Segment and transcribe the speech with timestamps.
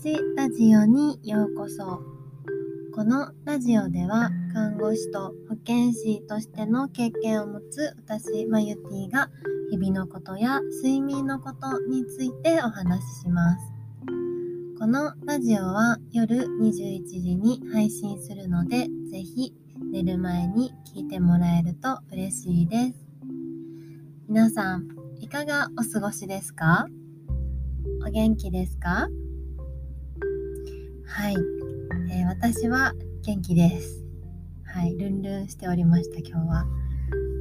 [0.00, 2.00] ちラジオにようこそ
[2.94, 9.28] このラジオでは看護師と保健師としての経験を持つ私マユティが
[9.72, 13.72] 日々のことや睡眠のことについてお話しします。
[14.78, 19.52] このラジオは夜21時に配信するのでぜひ
[19.90, 23.04] 寝る前に聞いてもらえると嬉しいです。
[24.28, 24.86] 皆さん
[25.18, 26.86] いかがお過ごしですか？
[28.06, 29.08] お元気ですか？
[31.10, 31.34] はい、
[32.10, 34.04] えー、私は元気です。
[34.64, 36.66] はい、ルンルンしておりました、今日は。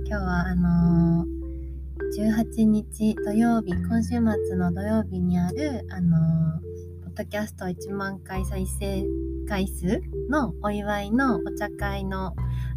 [0.07, 4.21] 今日は、あのー、18日土曜日、今週末
[4.55, 9.05] の土曜日にある、あのー、ポッドキャスト1万回再生
[9.47, 12.33] 回数のお祝いのお茶会の、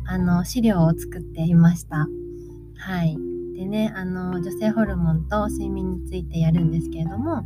[0.06, 2.08] あの、資料を作っていました。
[2.76, 3.29] はい。
[3.60, 7.44] でねあの女性ホルモンと睡眠についてやるんですけれども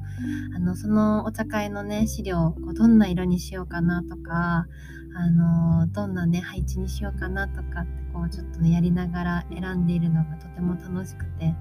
[0.54, 4.68] あのそのお茶会のね資料こうどんな色にしようかなとか
[5.16, 11.52] あのどんなね配置にしようかなとかってこうちょっとねやりながら選んでいるのがとても楽しくて、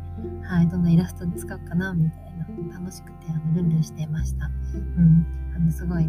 [0.44, 4.52] はい、どんなイラストに使おうかなみたいな楽しくてあのルンルンしていました。
[4.76, 5.26] うん、
[5.56, 6.08] あのすごい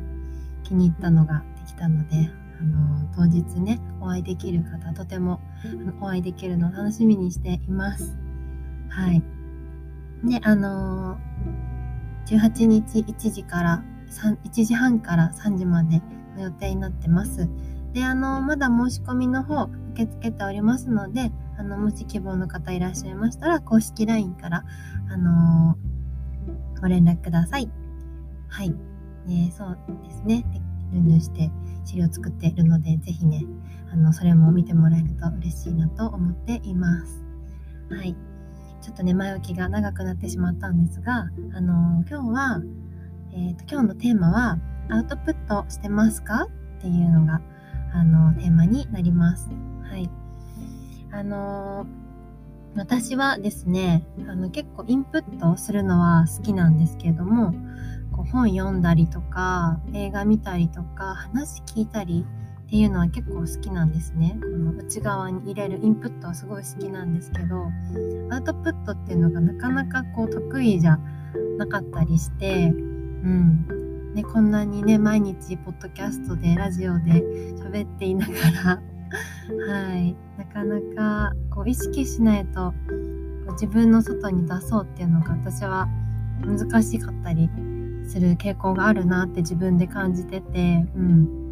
[0.64, 2.28] 気に入ったのができたので
[2.60, 5.40] あの当日ねお会いできる方とても
[6.02, 8.23] お会いできるのを楽しみにしています。
[8.94, 9.22] はい。
[10.22, 16.00] で、あのー、18日1時から3、1時半から3時まで
[16.36, 17.48] の予定になってます。
[17.92, 24.64] で、あのー、まだ申し込みの方受け付けておりますので、あの、もし希望の方いらっしゃいましたら、公式 LINE から、
[25.10, 27.68] あのー、ご連絡ください。
[28.48, 28.72] はい。
[29.26, 30.44] ね、そうですね。
[30.92, 31.50] ルンルンして
[31.84, 33.44] 資料作っているので、ぜひね、
[33.92, 37.24] あの、それも見てもらえると嬉しいなと思っています。
[37.90, 38.16] はい。
[38.84, 42.62] ちょっとね前置きが長くなってしまったんですが、あのー、今日は、
[43.32, 44.58] えーと、今日のテーマは
[44.92, 46.44] 「アウトプットしてますか?」
[46.78, 47.40] っていうのが、
[47.94, 49.48] あのー、テーマになります。
[49.88, 50.10] はい
[51.10, 51.86] あの
[52.76, 57.54] 私はですねあの結構インプットするのは好きなんですけれども
[58.12, 62.26] こう本読んだりとか映画見たりとか話聞いたり
[62.74, 64.36] っていうのは結構好きなんですね。
[64.40, 67.70] この内側に入れるインプットはすごい好きなんですけど
[68.32, 70.98] アウトプットっていうのがなかなかこう得意じゃ
[71.56, 72.76] なかったりして、う
[73.28, 74.12] ん。
[74.16, 77.22] ね、こんなにね毎日ポッドキャストでラジオで
[77.62, 78.32] 喋っていなが
[78.64, 78.82] ら
[79.72, 82.74] はい、なかなかこう意識しないと
[83.52, 85.88] 自分の外に出そうっていうのが私は
[86.44, 87.48] 難しかったり
[88.04, 91.43] する傾向があるなって自分で感じてて、うん、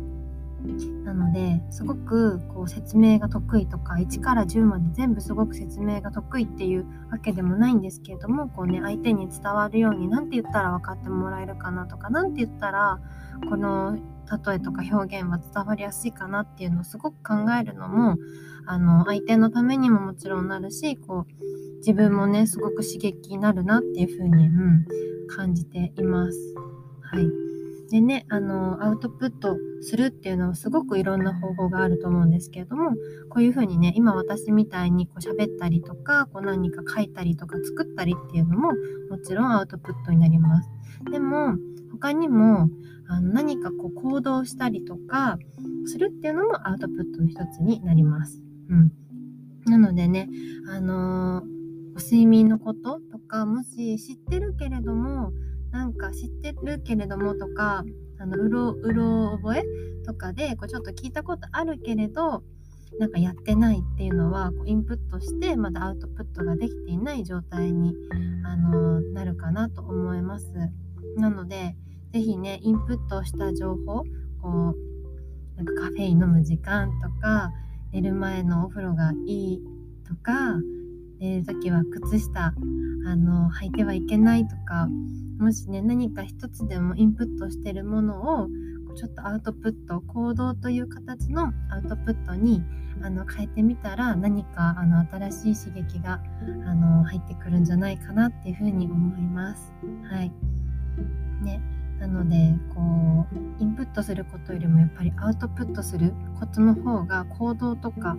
[1.05, 13.01] なのですごくこう説明が得意とか1から10まで全部すごく説明が得意っていうわけでもないんですけれどもこう、ね、相手に伝わるように何て言ったら分かってもらえるかなとか何て言ったら
[13.49, 18.17] この例えとか表現は伝わりやすいかなっていうのをすごく考えるのも
[18.67, 24.87] あの相手のためにももちろんなるしこう自分もねすごく刺激になるなっていうふうに、うん、
[25.29, 26.39] 感じています。
[27.03, 27.62] はい
[27.93, 32.93] でね、あの、アウトプットするっていうのはすごくいろんな方法があると思うんですけれども、
[33.29, 38.71] こういうふうにね、今私みたいにこう喋ったりとか、こう何か書いたりとか作ったりっていうのも
[39.11, 40.71] もちろんアウトプットになります。
[41.11, 41.59] でも、
[41.91, 42.71] 他にも
[43.09, 45.37] あの何かこう行動したりとか
[45.85, 48.43] するっていうのもアウトプットの一つになります。
[48.71, 48.93] うん。
[49.67, 50.31] なのでね、
[50.67, 55.12] あのー、睡眠のこととか、もし知ってるけれども、
[55.73, 57.85] なんか知ってるけれどもとか
[58.19, 59.65] あのうろうろ覚え
[60.05, 62.45] とかでこうちょっと聞いたことあるけれど
[62.99, 67.95] なんかやってないっていうのはこうインプットしてまだアウトプットができていない状態に
[68.45, 70.53] あのなるかなと思います。
[71.17, 71.75] なので
[72.13, 74.05] 是非ねインプットした情報
[74.43, 74.77] こう
[75.57, 77.51] なんかカフェイン飲む時間とか
[77.93, 79.63] 寝る前のお風呂がいい
[80.07, 80.33] とか
[81.23, 82.53] 寝る時は靴下
[83.07, 84.89] あの履いてはいけないとか
[85.39, 88.49] もしね何か一つでもインプットしてるものを
[88.97, 92.63] ちょっとアウトプット行動という形のアウトプットに
[93.03, 96.21] あの変えてみたら何かあの新しい刺激が
[96.67, 99.73] あの入ってくるんじゃないかなっていうふうに思います。
[100.11, 100.33] はい。
[101.43, 101.61] ね。
[102.01, 102.81] なのでこ
[103.61, 108.17] うインプットすることよりもやっぱりアウトプットすることの方が行動とか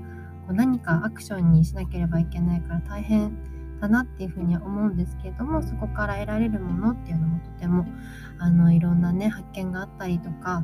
[0.48, 3.38] こう何かアクションにしなければいけないから大変
[3.80, 7.86] だなっていうふうには思うんですけれどもそこから得られるものっていうのもとても
[8.40, 10.64] あのいろんなね発見があったりとか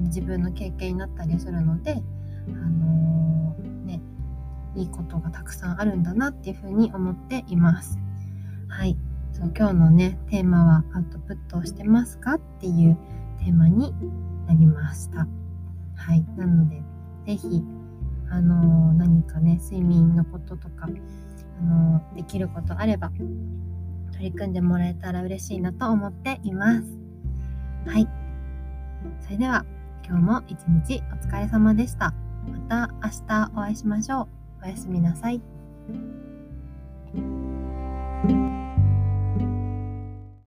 [0.00, 4.00] 自分の経験になったりするので、あのー、ね、
[4.74, 7.98] いいことがたくさんあるんだなっていうふうに思っています。
[8.68, 8.96] はい
[9.32, 12.96] そう今日のねテーマはアウトプットをしてますかっていう
[13.38, 13.94] テーマに
[14.46, 15.26] なりました。
[15.96, 16.24] はい。
[16.36, 16.82] なので、
[17.26, 17.62] ぜひ、
[18.30, 20.88] あの、何かね、睡眠のこととか、
[21.60, 23.10] あの、できることあれば、
[24.12, 26.98] 取り組んでもらえたら嬉しいなと思っています。
[27.86, 28.08] はい。
[29.20, 29.64] それでは、
[30.06, 32.14] 今日も一日お疲れ様でした。
[32.68, 34.28] また明日お会いしましょう。
[34.64, 35.40] おやすみなさい。